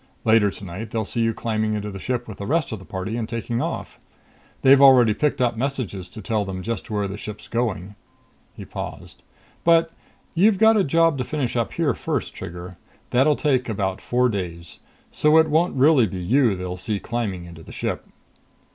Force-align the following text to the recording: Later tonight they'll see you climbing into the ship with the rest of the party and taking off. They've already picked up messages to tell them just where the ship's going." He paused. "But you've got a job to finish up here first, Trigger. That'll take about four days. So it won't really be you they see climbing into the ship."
Later 0.25 0.49
tonight 0.49 0.89
they'll 0.89 1.05
see 1.05 1.21
you 1.21 1.31
climbing 1.31 1.75
into 1.75 1.91
the 1.91 1.99
ship 1.99 2.27
with 2.27 2.39
the 2.39 2.47
rest 2.47 2.71
of 2.71 2.79
the 2.79 2.85
party 2.85 3.15
and 3.17 3.29
taking 3.29 3.61
off. 3.61 3.99
They've 4.63 4.81
already 4.81 5.13
picked 5.13 5.39
up 5.39 5.55
messages 5.55 6.09
to 6.09 6.23
tell 6.23 6.43
them 6.43 6.63
just 6.63 6.89
where 6.89 7.07
the 7.07 7.19
ship's 7.19 7.47
going." 7.47 7.93
He 8.55 8.65
paused. 8.65 9.21
"But 9.63 9.93
you've 10.33 10.57
got 10.57 10.75
a 10.75 10.83
job 10.83 11.19
to 11.19 11.23
finish 11.23 11.55
up 11.55 11.73
here 11.73 11.93
first, 11.93 12.33
Trigger. 12.33 12.77
That'll 13.11 13.35
take 13.35 13.69
about 13.69 14.01
four 14.01 14.27
days. 14.27 14.79
So 15.11 15.37
it 15.37 15.51
won't 15.51 15.75
really 15.75 16.07
be 16.07 16.17
you 16.17 16.55
they 16.55 16.75
see 16.77 16.99
climbing 16.99 17.45
into 17.45 17.61
the 17.61 17.71
ship." 17.71 18.05